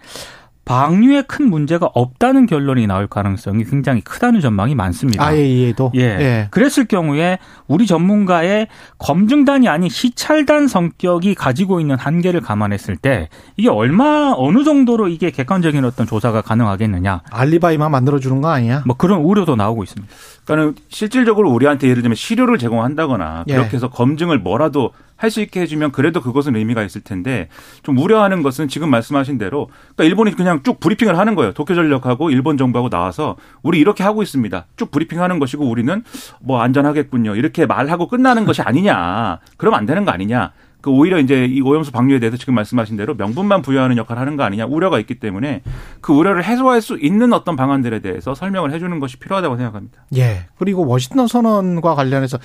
방류에 0.66 1.24
큰 1.24 1.50
문제가 1.50 1.90
없다는 1.94 2.46
결론이 2.46 2.88
나올 2.88 3.08
가능성이 3.08 3.66
굉장히 3.66 4.02
크다는 4.02 4.40
전망이 4.40 4.76
많습니다. 4.76 5.26
IAEA도? 5.26 5.92
예. 5.96 6.02
예. 6.02 6.48
그랬을 6.52 6.86
경우에 6.86 7.38
우리 7.68 7.86
전문가의 7.86 8.68
검증단이 8.98 9.68
아닌 9.68 9.90
시찰단 9.90 10.70
성격이 10.70 11.36
가지고 11.36 11.82
있는 11.82 11.98
한계를 11.98 12.40
감안했을 12.40 12.96
때 12.96 13.28
이게 13.58 13.70
얼마, 13.70 14.34
어느 14.36 14.64
정도로 14.64 15.10
이게 15.10 15.32
객관적인 15.32 15.84
어떤 15.84 16.08
조사가 16.08 16.42
가능하겠느냐. 16.42 17.24
알리바이만 17.30 17.92
만들어 17.92 18.20
주는 18.20 18.40
거 18.40 18.50
아니야? 18.50 18.84
뭐 18.86 18.96
그런 18.96 19.20
우려도 19.20 19.58
나오고 19.58 19.84
있습니다. 19.84 20.14
그러니까 20.46 20.82
실질적으로 20.88 21.52
우리한테 21.52 21.90
예를 21.90 22.02
들면 22.02 22.16
시료를 22.16 22.58
제공한다거나 22.58 23.44
예. 23.48 23.54
그렇게 23.56 23.76
해서 23.76 23.90
검증을 23.90 24.40
뭐라도 24.40 24.92
할 25.24 25.32
수 25.34 25.40
있게 25.40 25.62
해주면 25.62 25.94
그래도 25.94 26.22
그것은 26.22 26.56
의미가 26.58 26.84
있을 26.84 27.02
텐데 27.02 27.48
좀 27.82 27.98
우려하는 27.98 28.44
것은 28.44 28.68
지금 28.68 28.90
말씀하신 28.90 29.38
대로 29.38 29.70
그러니까 29.96 30.04
일본이 30.04 30.36
그냥 30.36 30.62
쭉 30.64 30.82
브리핑을 30.82 31.18
하는 31.18 31.34
거예요. 31.36 31.54
도쿄전력하고 31.54 32.30
일본 32.30 32.58
정부하고 32.58 32.90
나와서 32.90 33.38
우리 33.64 33.80
이렇게 33.80 34.04
하고 34.04 34.22
있습니다. 34.22 34.66
쭉 34.76 34.92
브리핑하는 34.92 35.40
것이고 35.40 35.66
우리는 35.66 36.04
뭐 36.42 36.62
안전하겠군요. 36.62 37.36
이렇게 37.36 37.66
말하고 37.66 38.08
끝나는 38.10 38.44
것이 38.44 38.62
아니냐. 38.62 39.40
그럼 39.56 39.74
안 39.76 39.86
되는 39.86 40.04
거 40.04 40.12
아니냐. 40.12 40.52
그 40.84 40.92
오히려 40.92 41.18
이제 41.18 41.46
이 41.46 41.62
오염수 41.62 41.94
방류에 41.94 42.20
대해서 42.20 42.36
지금 42.36 42.56
말씀하신 42.56 42.98
대로 42.98 43.16
명분만 43.16 43.62
부여하는 43.62 43.96
역할을 43.96 44.20
하는 44.20 44.36
거 44.36 44.44
아니냐 44.44 44.66
우려가 44.66 45.00
있기 45.00 45.16
때문에 45.16 45.62
그 46.02 46.12
우려를 46.12 46.44
해소할 46.44 46.82
수 46.82 47.00
있는 47.00 47.32
어떤 47.32 47.56
방안들에 47.56 48.00
대해서 48.00 48.36
설명을 48.36 48.74
해주는 48.74 49.00
것이 49.00 49.16
필요하다고 49.16 49.56
생각합니다. 49.56 50.04
예. 50.18 50.46
그리고 50.58 50.86
워싱턴 50.86 51.28
선언과 51.28 51.96
관련해서 51.96 52.38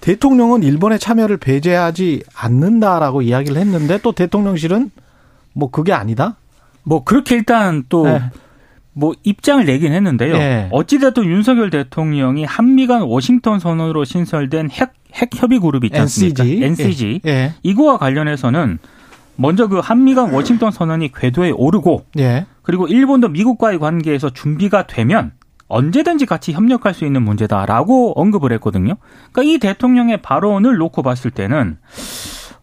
대통령은 0.00 0.64
일본의 0.64 0.98
참여를 0.98 1.36
배제하지 1.36 2.24
않는다라고 2.34 3.22
이야기를 3.22 3.56
했는데 3.58 4.00
또 4.02 4.10
대통령실은 4.10 4.90
뭐 5.52 5.70
그게 5.70 5.92
아니다. 5.92 6.34
뭐 6.82 7.04
그렇게 7.04 7.36
일단 7.36 7.84
또 7.88 8.08
네. 8.08 8.20
뭐 8.94 9.12
입장을 9.24 9.64
내긴 9.64 9.92
했는데요. 9.92 10.38
네. 10.38 10.68
어찌됐든 10.70 11.24
윤석열 11.24 11.70
대통령이 11.70 12.44
한미 12.44 12.86
간 12.86 13.02
워싱턴 13.02 13.58
선언으로 13.58 14.04
신설된 14.04 14.70
핵, 14.70 14.92
핵 15.12 15.30
협의 15.34 15.58
그룹이 15.58 15.88
있지 15.88 15.98
않습니까? 15.98 16.44
NCG. 16.44 16.64
NCG. 16.64 17.20
예. 17.26 17.54
이거와 17.62 17.98
관련해서는 17.98 18.78
먼저 19.36 19.66
그 19.66 19.80
한미 19.80 20.14
간 20.14 20.32
워싱턴 20.32 20.70
선언이 20.70 21.12
궤도에 21.12 21.50
오르고 21.50 22.06
예. 22.18 22.46
그리고 22.62 22.86
일본도 22.86 23.28
미국과의 23.28 23.78
관계에서 23.80 24.30
준비가 24.30 24.86
되면 24.86 25.32
언제든지 25.66 26.26
같이 26.26 26.52
협력할 26.52 26.94
수 26.94 27.04
있는 27.04 27.22
문제다라고 27.22 28.12
언급을 28.20 28.52
했거든요. 28.52 28.94
그러니까 29.32 29.42
이 29.42 29.58
대통령의 29.58 30.22
발언을 30.22 30.76
놓고 30.76 31.02
봤을 31.02 31.32
때는 31.32 31.78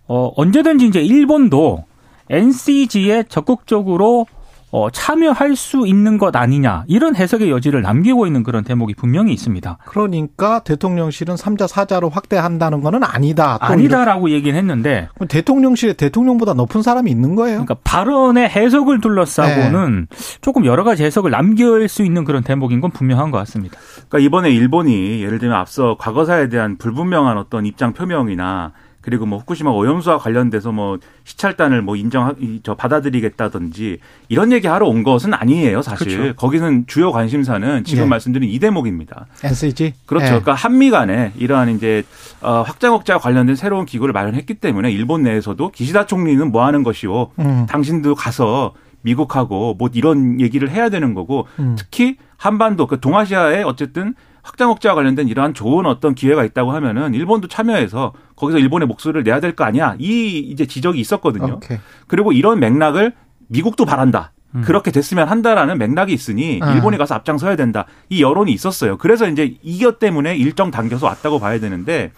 어 0.08 0.32
언제든지 0.36 0.88
이제 0.88 1.02
일본도 1.02 1.84
NCG에 2.30 3.24
적극적으로 3.28 4.28
어, 4.72 4.90
참여할 4.90 5.56
수 5.56 5.86
있는 5.86 6.18
것 6.18 6.36
아니냐 6.36 6.86
이런 6.88 7.16
해석의 7.16 7.52
여지를 7.52 7.82
남기고 7.82 8.26
있는 8.26 8.44
그런 8.44 8.64
대목이 8.64 8.94
분명히 8.96 9.34
있습니다. 9.34 9.78
그러니까 9.86 10.60
대통령실은 10.64 11.36
3자 11.36 11.68
4자로 11.68 12.10
확대한다는 12.12 12.82
것은 12.82 13.04
아니다. 13.04 13.58
아니다라고 13.60 14.28
이렇게. 14.28 14.42
얘기는 14.42 14.58
했는데 14.58 15.10
대통령실에 15.28 15.94
대통령보다 15.94 16.54
높은 16.54 16.82
사람이 16.82 17.12
있는 17.12 17.36
거예요. 17.36 17.64
그러니까 17.64 17.76
발언의 17.84 18.50
해석을 18.50 19.02
둘러싸고는 19.02 20.08
네. 20.10 20.18
조금 20.42 20.66
여러 20.66 20.84
가지 20.84 21.04
해석을 21.04 21.32
남길 21.32 21.88
수 21.88 22.04
있는 22.04 22.24
그런 22.24 22.44
대목인 22.44 22.80
건 22.80 22.92
분명한 22.92 23.32
것 23.32 23.38
같습니다. 23.40 23.78
그러니까 24.10 24.20
이번에 24.20 24.52
일본이 24.52 25.22
예를 25.22 25.40
들면 25.40 25.58
앞서 25.58 25.98
과거사에 26.00 26.50
대한 26.50 26.78
불분명한 26.78 27.38
어떤 27.38 27.66
입장 27.66 27.94
표명이나 27.94 28.72
그리고 29.02 29.26
뭐 29.26 29.40
후쿠시마 29.40 29.72
오염수와 29.72 30.20
관련돼서 30.20 30.72
뭐 30.72 30.98
시찰단을 31.24 31.82
뭐 31.82 31.96
인정 31.96 32.34
저 32.64 32.76
받아들이겠다든지 32.76 34.00
이런 34.30 34.52
얘기 34.52 34.68
하러 34.68 34.88
온 34.88 35.04
것은 35.04 35.34
아니에요 35.34 35.82
사실 35.82 36.18
그렇죠. 36.18 36.36
거기는 36.36 36.86
주요 36.88 37.12
관심사는 37.12 37.84
지금 37.84 38.04
예. 38.04 38.08
말씀드린 38.08 38.50
이 38.50 38.60
대목입니다. 38.60 39.28
NCG 39.44 39.94
그렇죠. 40.06 40.26
예. 40.26 40.30
그러니까 40.30 40.54
한미 40.54 40.92
간에 40.92 41.34
이러한 41.38 41.70
이제 41.70 42.04
어, 42.42 42.62
확장 42.62 42.94
억제와 42.94 43.20
관련된 43.20 43.56
새로운 43.56 43.86
기구를 43.86 44.14
마련했기 44.14 44.56
때문에 44.56 44.92
일본 44.92 45.24
내에서도 45.24 45.72
기시다 45.72 46.06
총리는 46.06 46.52
뭐 46.52 46.66
하는 46.66 46.84
것이오 46.84 47.32
음. 47.40 47.66
당신도 47.68 48.16
가서 48.16 48.74
미국하고 49.02 49.76
뭐 49.78 49.90
이런 49.94 50.40
얘기를 50.40 50.70
해야 50.70 50.90
되는 50.90 51.14
거고 51.14 51.48
음. 51.60 51.76
특히 51.78 52.18
한반도 52.38 52.88
그 52.88 53.00
동아시아에 53.00 53.64
어쨌든 53.64 54.16
확장 54.44 54.70
억제와 54.72 54.96
관련된 54.96 55.28
이러한 55.28 55.54
좋은 55.54 55.86
어떤 55.86 56.16
기회가 56.16 56.44
있다고 56.44 56.72
하면은 56.72 57.14
일본도 57.14 57.48
참여해서 57.48 58.14
거기서 58.36 58.58
일본의 58.60 58.88
목소리를 58.88 59.24
내야 59.24 59.40
될 59.40 59.56
거 59.56 59.64
아니야. 59.64 59.96
이 60.00 60.40
이제 60.40 60.66
지적이 60.66 61.00
있었거든요. 61.00 61.54
오케이. 61.56 61.78
그리고 62.08 62.32
이런 62.32 62.60
맥락을 62.60 63.14
미국도 63.48 63.86
바란다. 63.86 64.32
음. 64.56 64.62
그렇게 64.62 64.92
됐으면 64.92 65.28
한다라는 65.30 65.78
맥락이 65.78 66.12
있으니 66.14 66.60
아. 66.62 66.74
일본이 66.74 66.98
가서 66.98 67.16
앞장서야 67.16 67.56
된다. 67.56 67.86
이 68.10 68.22
여론이 68.22 68.52
있었어요. 68.52 68.98
그래서 68.98 69.28
이제 69.30 69.56
이것 69.62 70.00
때문에 70.00 70.36
일정 70.36 70.72
당겨서 70.72 71.06
왔다고 71.06 71.40
봐야 71.40 71.60
되는데 71.60 72.12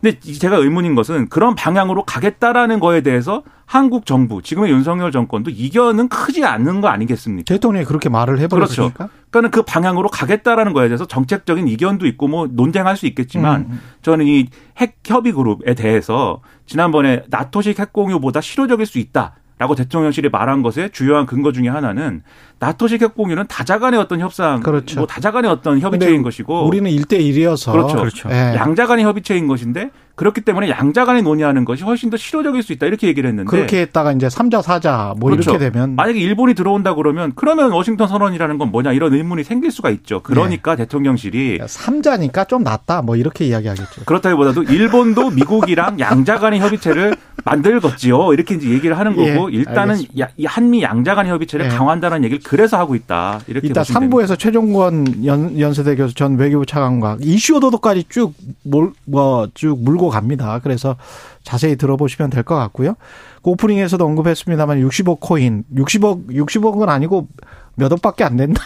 근데 0.00 0.18
제가 0.20 0.56
의문인 0.56 0.94
것은 0.94 1.28
그런 1.28 1.54
방향으로 1.54 2.04
가겠다라는 2.04 2.80
거에 2.80 3.00
대해서 3.00 3.42
한국 3.66 4.06
정부, 4.06 4.40
지금의 4.40 4.70
윤석열 4.70 5.12
정권도 5.12 5.50
이견은 5.50 6.08
크지 6.08 6.44
않는 6.44 6.80
거 6.80 6.88
아니겠습니까? 6.88 7.52
대통령이 7.52 7.84
그렇게 7.84 8.08
말을 8.08 8.38
해버렸으니까. 8.38 8.94
그렇죠. 8.94 9.12
그러니까 9.30 9.50
그 9.50 9.62
방향으로 9.62 10.08
가겠다라는 10.08 10.72
거에 10.72 10.88
대해서 10.88 11.04
정책적인 11.06 11.68
이견도 11.68 12.06
있고 12.06 12.28
뭐 12.28 12.48
논쟁할 12.50 12.96
수 12.96 13.06
있겠지만 13.06 13.66
음. 13.70 13.80
저는 14.02 14.26
이 14.26 14.48
핵 14.80 14.98
협의 15.04 15.32
그룹에 15.32 15.74
대해서 15.74 16.40
지난번에 16.66 17.24
나토식 17.28 17.80
핵 17.80 17.92
공유보다 17.92 18.40
실효적일 18.40 18.86
수 18.86 18.98
있다. 19.00 19.34
라고 19.58 19.74
대통령실이 19.74 20.28
말한 20.28 20.62
것의 20.62 20.90
주요한 20.92 21.26
근거 21.26 21.50
중에 21.50 21.68
하나는 21.68 22.22
나토식 22.60 23.02
핵공유는 23.02 23.48
다자 23.48 23.78
간의 23.78 23.98
어떤 23.98 24.20
협상, 24.20 24.60
그렇죠. 24.60 25.00
뭐 25.00 25.06
다자 25.06 25.32
간의 25.32 25.50
어떤 25.50 25.80
협의체인 25.80 26.22
것이고 26.22 26.66
우리는 26.66 26.88
1대1이어서 26.90 27.72
그렇죠. 27.72 27.96
그렇죠. 27.96 28.28
예. 28.30 28.54
양자 28.56 28.86
간의 28.86 29.04
협의체인 29.04 29.48
것인데 29.48 29.90
그렇기 30.18 30.40
때문에 30.40 30.68
양자 30.68 31.04
간에 31.04 31.22
논의하는 31.22 31.64
것이 31.64 31.84
훨씬 31.84 32.10
더 32.10 32.16
실효적일 32.16 32.64
수 32.64 32.72
있다 32.72 32.86
이렇게 32.86 33.06
얘기를 33.06 33.30
했는데 33.30 33.48
그렇게 33.48 33.82
했다가 33.82 34.10
이제 34.12 34.26
3자 34.26 34.62
4자 34.62 35.16
뭐 35.16 35.30
그렇죠. 35.30 35.52
이렇게 35.52 35.70
되면 35.70 35.94
만약에 35.94 36.18
일본이 36.18 36.54
들어온다 36.54 36.96
그러면 36.96 37.32
그러면 37.36 37.70
워싱턴 37.70 38.08
선언이라는 38.08 38.58
건 38.58 38.72
뭐냐 38.72 38.92
이런 38.92 39.14
의문이 39.14 39.44
생길 39.44 39.70
수가 39.70 39.90
있죠. 39.90 40.20
그러니까 40.24 40.74
네. 40.74 40.82
대통령실이 40.84 41.58
3자니까 41.60 42.48
좀 42.48 42.64
낫다 42.64 43.02
뭐 43.02 43.14
이렇게 43.14 43.46
이야기하겠죠. 43.46 44.06
그렇다기보다도 44.06 44.64
일본도 44.64 45.30
미국이랑 45.38 46.00
양자 46.00 46.38
간의 46.38 46.58
협의체를 46.58 47.14
만들겠지요. 47.44 48.32
이렇게 48.32 48.56
이제 48.56 48.68
얘기를 48.70 48.98
하는 48.98 49.16
예, 49.18 49.34
거고 49.34 49.52
예, 49.52 49.56
일단은 49.56 49.94
알겠습니다. 49.94 50.28
한미 50.46 50.82
양자 50.82 51.14
간의 51.14 51.30
협의체를 51.30 51.66
예. 51.66 51.68
강화한다는 51.70 52.24
얘기를 52.24 52.42
그래서 52.42 52.76
하고 52.76 52.96
있다. 52.96 53.40
이렇게 53.46 53.68
이따 53.68 53.82
3부에서 53.82 54.36
최종권 54.36 55.24
연, 55.26 55.58
연세대 55.60 55.94
교수 55.94 56.14
전 56.16 56.36
외교부 56.36 56.66
차관과 56.66 57.18
이슈 57.20 57.54
오도도까지 57.56 58.06
쭉 58.08 58.34
몰, 58.64 58.92
뭐, 59.04 59.48
쭉 59.54 59.78
물고 59.80 60.07
갑니다. 60.10 60.60
그래서 60.62 60.96
자세히 61.42 61.76
들어보시면 61.76 62.30
될 62.30 62.42
것 62.42 62.54
같고요. 62.56 62.94
그 63.42 63.50
오프닝에서도 63.50 64.04
언급했습니다만 64.04 64.80
60억 64.86 65.18
코인, 65.20 65.64
60억, 65.74 66.30
60억은 66.30 66.88
아니고 66.88 67.28
몇 67.74 67.92
억밖에 67.92 68.24
안 68.24 68.36
된다? 68.36 68.62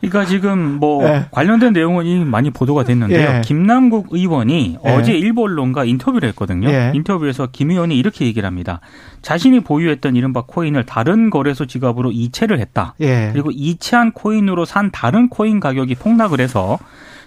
그러니까 0.00 0.26
지금 0.26 0.58
뭐 0.78 1.02
네. 1.04 1.24
관련된 1.30 1.72
내용은 1.72 2.04
이미 2.04 2.24
많이 2.24 2.50
보도가 2.50 2.84
됐는데요. 2.84 3.32
네. 3.32 3.40
김남국 3.42 4.08
의원이 4.10 4.78
네. 4.84 4.94
어제 4.96 5.12
일부 5.12 5.44
언론과 5.44 5.84
인터뷰를 5.84 6.28
했거든요. 6.30 6.68
인터뷰에서 6.94 7.48
김 7.50 7.70
의원이 7.70 7.96
이렇게 7.96 8.26
얘기를 8.26 8.46
합니다. 8.46 8.80
자신이 9.22 9.60
보유했던 9.60 10.16
이른바 10.16 10.42
코인을 10.46 10.84
다른 10.84 11.30
거래소 11.30 11.66
지갑으로 11.66 12.10
이체를 12.12 12.58
했다. 12.60 12.94
그리고 12.98 13.50
이체한 13.52 14.12
코인으로 14.12 14.64
산 14.66 14.90
다른 14.90 15.28
코인 15.28 15.60
가격이 15.60 15.94
폭락을 15.94 16.40
해서 16.40 16.78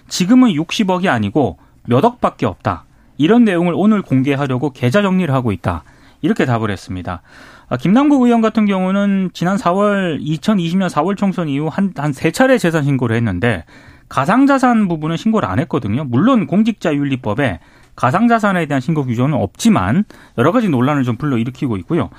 지금은 0.08 0.50
60억이 0.52 1.08
아니고 1.08 1.58
몇 1.88 2.04
억밖에 2.04 2.46
없다. 2.46 2.84
이런 3.18 3.44
내용을 3.44 3.72
오늘 3.76 4.02
공개하려고 4.02 4.70
계좌 4.70 5.02
정리를 5.02 5.32
하고 5.34 5.52
있다. 5.52 5.84
이렇게 6.22 6.44
답을 6.46 6.70
했습니다. 6.70 7.22
아, 7.68 7.76
김남국 7.76 8.22
의원 8.22 8.40
같은 8.40 8.66
경우는 8.66 9.30
지난 9.32 9.56
4월 9.56 10.20
2020년 10.20 10.88
4월 10.88 11.16
총선 11.16 11.48
이후 11.48 11.68
한 11.68 11.92
한 11.98 12.12
세 12.12 12.30
차례 12.30 12.58
재산 12.58 12.84
신고를 12.84 13.16
했는데 13.16 13.64
가상자산 14.08 14.86
부분은 14.88 15.16
신고를 15.16 15.48
안 15.48 15.58
했거든요. 15.60 16.04
물론 16.04 16.46
공직자윤리법에 16.46 17.58
가상자산에 17.96 18.66
대한 18.66 18.80
신고 18.80 19.04
규정은 19.04 19.34
없지만 19.34 20.04
여러 20.38 20.52
가지 20.52 20.68
논란을 20.68 21.02
좀 21.02 21.16
불러일으키고 21.16 21.76
있고요. 21.78 22.10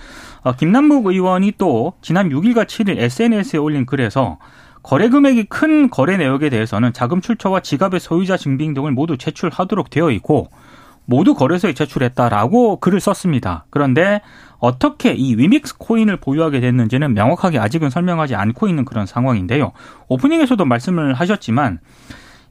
아, 0.43 0.55
김남국 0.55 1.05
의원이 1.07 1.53
또 1.57 1.93
지난 2.01 2.29
6일과 2.29 2.65
7일 2.65 2.97
SNS에 2.99 3.57
올린 3.59 3.85
글에서 3.85 4.39
거래 4.83 5.09
금액이 5.09 5.45
큰 5.45 5.89
거래 5.89 6.17
내역에 6.17 6.49
대해서는 6.49 6.93
자금 6.93 7.21
출처와 7.21 7.61
지갑의 7.61 7.99
소유자 7.99 8.37
증빙 8.37 8.73
등을 8.73 8.91
모두 8.91 9.17
제출하도록 9.17 9.89
되어 9.89 10.11
있고 10.11 10.49
모두 11.07 11.33
거래소에 11.33 11.73
제출했다라고 11.73 12.79
글을 12.79 12.99
썼습니다. 12.99 13.65
그런데 13.69 14.21
어떻게 14.59 15.13
이 15.13 15.35
위믹스 15.35 15.77
코인을 15.77 16.17
보유하게 16.17 16.59
됐는지는 16.59 17.13
명확하게 17.13 17.59
아직은 17.59 17.89
설명하지 17.89 18.35
않고 18.35 18.67
있는 18.67 18.85
그런 18.85 19.05
상황인데요. 19.05 19.71
오프닝에서도 20.09 20.63
말씀을 20.63 21.13
하셨지만 21.13 21.79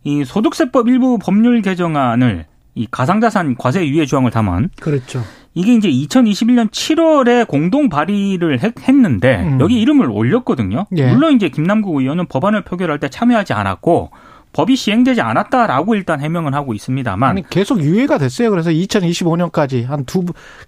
이 0.05 0.25
소득세법 0.25 0.89
일부 0.89 1.19
법률 1.19 1.61
개정안을 1.63 2.47
이 2.75 2.87
가상자산 2.91 3.57
과세 3.57 3.87
유예 3.87 4.07
조항을 4.07 4.31
담은 4.31 4.71
그렇죠. 4.81 5.23
이게 5.55 5.75
이제 5.75 5.89
2021년 5.91 6.71
7월에 6.71 7.49
공동 7.49 7.89
발의를 7.89 8.61
했는데 8.63 9.43
음. 9.43 9.61
여기 9.61 9.81
이름을 9.81 10.11
올렸거든요. 10.11 10.87
예. 10.97 11.11
물론 11.11 11.35
이제 11.35 11.49
김남국 11.49 11.97
의원은 11.97 12.27
법안을 12.27 12.65
표결할 12.65 13.01
때 13.01 13.09
참여하지 13.09 13.55
않았고 13.55 14.11
법이 14.57 14.75
시행되지 14.75 15.21
않았다라고 15.21 15.95
일단 15.97 16.21
해명을 16.23 16.55
하고 16.55 16.73
있습니다만 16.73 17.31
아니, 17.31 17.49
계속 17.51 17.81
유예가 17.83 18.17
됐어요. 18.17 18.49
그래서 18.51 18.71
2025년까지 18.71 19.85
한 19.85 20.05
두 20.07 20.25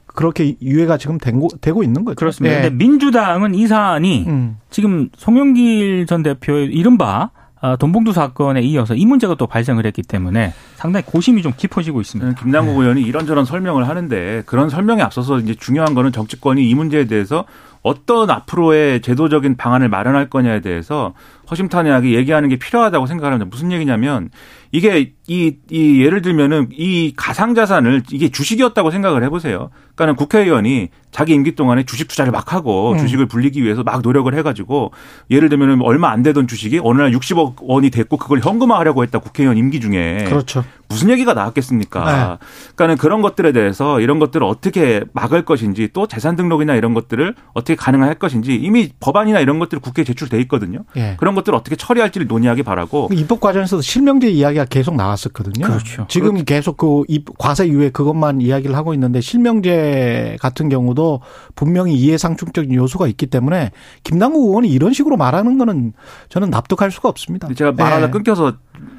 그렇게 0.07 0.57
유예가 0.61 0.99
지금 0.99 1.16
되고, 1.16 1.47
되고 1.61 1.85
있는 1.85 2.04
거죠. 2.04 2.16
그렇습니다. 2.16 2.57
네. 2.57 2.62
근데 2.62 2.76
민주당은 2.85 3.54
이 3.54 3.68
사안이 3.68 4.25
음. 4.26 4.57
지금 4.68 5.09
송영길 5.16 6.07
전 6.07 6.25
대표의 6.25 6.66
이른바 6.66 7.30
아, 7.61 7.76
돈봉투 7.76 8.12
사건에 8.12 8.61
이어서 8.62 8.95
이 8.95 9.07
문제가 9.07 9.37
또 9.37 9.47
발생을 9.47 9.87
했기 9.87 10.02
때문에 10.02 10.52
상당히 10.76 11.04
고심이 11.07 11.42
좀 11.42 11.52
깊어지고 11.57 12.00
있습니다. 12.00 12.30
네, 12.30 12.35
김남국 12.40 12.75
네. 12.75 12.80
의원이 12.80 13.02
이런저런 13.02 13.45
설명을 13.45 13.88
하는데 13.88 14.42
그런 14.47 14.68
설명에 14.68 15.02
앞서서 15.02 15.38
이제 15.38 15.54
중요한 15.54 15.95
거는 15.95 16.12
정치권이 16.12 16.68
이 16.68 16.75
문제에 16.75 17.07
대해서 17.07 17.45
어떤 17.83 18.28
앞으로의 18.30 19.00
제도적인 19.02 19.57
방안을 19.57 19.88
마련할 19.88 20.28
거냐에 20.28 20.61
대해서 20.61 21.14
허심탄회하게 21.50 22.14
얘기하는 22.14 22.49
게 22.49 22.57
필요하다고 22.57 23.07
생각합니다. 23.07 23.47
무슨 23.50 23.73
얘기냐면 23.73 24.31
이게 24.71 25.12
이, 25.26 25.57
이 25.71 26.02
예를 26.02 26.23
들면은 26.23 26.69
이 26.73 27.12
가상자산을 27.17 28.02
이게 28.11 28.28
주식이었다고 28.28 28.90
생각을 28.90 29.23
해보세요. 29.25 29.71
그러니까는 29.95 30.17
국회의원이 30.17 30.88
자기 31.11 31.35
임기 31.35 31.55
동안에 31.55 31.85
주식 31.85 32.07
투자를 32.09 32.33
막 32.33 32.52
하고 32.52 32.93
음. 32.93 32.99
주식을 32.99 33.26
불리기 33.26 33.62
위해서 33.62 33.83
막 33.83 34.02
노력을 34.02 34.33
해가지고 34.33 34.93
예를 35.31 35.49
들면은 35.49 35.81
얼마 35.83 36.11
안 36.11 36.23
되던 36.23 36.47
주식이 36.47 36.81
어느 36.83 37.00
날 37.00 37.12
60억 37.12 37.57
원이 37.62 37.90
됐고 37.90 38.17
그걸 38.19 38.40
현금화하려고 38.40 39.02
했다 39.02 39.19
국회의원 39.19 39.57
임기 39.57 39.81
중에. 39.81 40.25
그렇죠. 40.28 40.65
무슨 40.89 41.11
얘기가 41.11 41.34
나왔겠습니까? 41.34 42.04
네. 42.04 42.47
그러니까는 42.76 42.97
그런 42.97 43.21
것들에 43.21 43.52
대해서 43.52 44.00
이런 44.00 44.19
것들을 44.19 44.47
어떻게 44.47 45.02
막을 45.13 45.45
것인지 45.45 45.91
또 45.93 46.06
재산 46.06 46.37
등록이나 46.37 46.75
이런 46.75 46.95
것들을 46.95 47.34
어떻게 47.52 47.75
가능할 47.75 48.15
것인지 48.15 48.54
이미 48.54 48.91
법안이나 49.00 49.41
이런 49.41 49.58
것들이 49.58 49.80
국회에 49.80 50.04
제출돼 50.04 50.41
있거든요. 50.43 50.84
네. 50.95 51.17
그런 51.19 51.34
것들을 51.39 51.57
어떻게 51.57 51.77
처리할지를 51.77 52.27
논의하기 52.27 52.63
바라고. 52.63 53.09
입법 53.13 53.41
과정에서도 53.41 53.83
실명제 53.83 54.29
이야기가 54.29 54.67
계속 54.67 54.95
나왔었거든요. 54.97 55.67
그렇죠. 55.67 56.07
지금 56.09 56.31
그렇죠. 56.31 56.45
계속 56.45 56.77
그 56.77 57.05
과세 57.39 57.69
유예 57.69 57.91
그것만 57.91 58.41
이야기를 58.41 58.77
하고 58.77 58.95
있는데 58.95 59.21
실명제 59.21 60.37
같은 60.41 60.69
경우도 60.69 61.21
분명히 61.55 61.95
이해상충적인 61.95 62.75
요소가 62.75 63.07
있기 63.09 63.27
때문에 63.27 63.71
김남국 64.05 64.49
의원이 64.49 64.69
이런 64.69 64.93
식으로 64.93 65.17
말하는 65.17 65.59
거는 65.59 65.93
저는 66.29 66.51
납득할 66.51 66.91
수가 66.91 67.09
없습니다. 67.09 67.49
제가 67.55 67.73
말하다 67.73 68.07
네. 68.07 68.11
끊겨서 68.11 68.55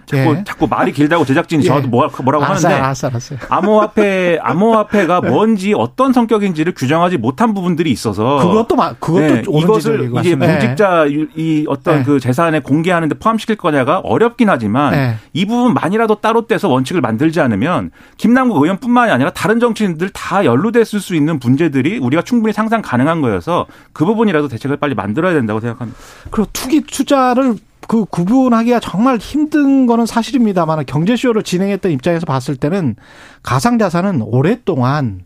자꾸 0.09 0.35
예. 0.35 0.43
자꾸 0.43 0.67
말이 0.67 0.91
길다고 0.91 1.23
제작진이 1.23 1.63
예. 1.63 1.67
저한테 1.67 1.87
뭐, 1.87 2.09
뭐라고 2.23 2.43
알았어, 2.43 2.67
하는데 2.67 2.83
알았어, 2.83 3.07
알았어. 3.07 3.35
암호화폐 3.47 4.39
암호화폐가 4.41 5.21
예. 5.23 5.29
뭔지 5.29 5.73
어떤 5.75 6.13
성격인지를 6.13 6.73
규정하지 6.73 7.17
못한 7.17 7.53
부분들이 7.53 7.91
있어서 7.91 8.37
그것도 8.39 8.75
그것도 8.99 9.19
네, 9.19 9.43
이것을 9.45 10.11
이제 10.19 10.35
공직자 10.35 11.05
이 11.07 11.65
어떤 11.67 11.99
네. 11.99 12.03
그 12.03 12.19
재산에 12.19 12.59
공개하는데 12.61 13.19
포함시킬 13.19 13.55
거냐가 13.57 13.99
어렵긴 13.99 14.49
하지만 14.49 14.91
네. 14.91 15.15
이 15.33 15.45
부분만이라도 15.45 16.15
따로 16.15 16.47
떼서 16.47 16.69
원칙을 16.69 17.01
만들지 17.01 17.39
않으면 17.39 17.91
김남국 18.17 18.63
의원뿐만이 18.63 19.11
아니라 19.11 19.29
다른 19.29 19.59
정치인들 19.59 20.09
다 20.09 20.43
연루됐을 20.43 20.99
수 20.99 21.15
있는 21.15 21.39
문제들이 21.39 21.99
우리가 21.99 22.23
충분히 22.23 22.51
상상 22.51 22.81
가능한 22.81 23.21
거여서 23.21 23.67
그 23.93 24.05
부분이라도 24.05 24.47
대책을 24.47 24.77
빨리 24.77 24.95
만들어야 24.95 25.33
된다고 25.33 25.59
생각합니다. 25.59 25.99
그리고 26.31 26.49
투기 26.51 26.81
투자를 26.81 27.55
그 27.89 28.06
구분하기가 28.06 28.80
정말 28.82 29.17
힘든 29.17 29.88
거는 29.88 30.06
사실입니다만 30.06 30.86
경제쇼를 30.86 31.41
진행했던 31.41 31.91
입장에서 31.91 32.28
봤을 32.28 32.56
때는 32.56 32.95
가상자산은 33.41 34.21
오랫동안 34.21 35.21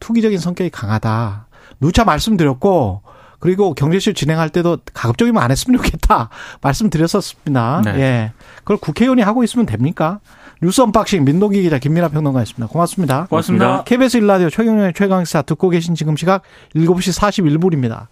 투기적인 0.00 0.38
성격이 0.38 0.70
강하다. 0.70 1.48
누차 1.80 2.04
말씀드렸고 2.04 3.02
그리고 3.40 3.74
경제쇼 3.74 4.14
진행할 4.14 4.48
때도 4.48 4.78
가급적이면 4.94 5.42
안 5.42 5.50
했으면 5.50 5.76
좋겠다 5.76 6.30
말씀드렸었습니다. 6.62 7.82
네. 7.84 8.00
예. 8.00 8.32
그걸 8.60 8.78
국회의원이 8.78 9.20
하고 9.20 9.44
있으면 9.44 9.66
됩니까? 9.66 10.20
뉴스 10.62 10.80
unboxing 10.80 11.24
민동기 11.24 11.60
기자 11.60 11.78
김민하 11.78 12.08
평론가였습니다. 12.08 12.68
고맙습니다. 12.68 13.26
고맙습니다. 13.26 13.84
KBS 13.84 14.16
1라디오 14.16 14.48
최경영의 14.48 14.94
최강시사 14.94 15.42
듣고 15.42 15.68
계신 15.68 15.94
지금 15.94 16.16
시각 16.16 16.40
7시 16.74 17.20
41분입니다. 17.20 18.06